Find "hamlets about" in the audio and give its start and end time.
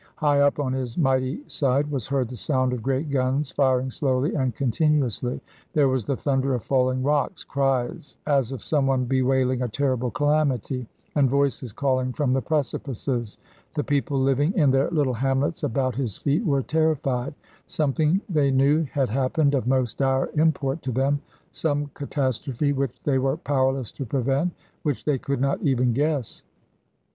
15.13-15.93